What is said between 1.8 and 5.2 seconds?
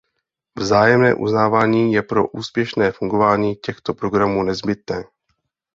je pro úspěšné fungování těchto programů nezbytné.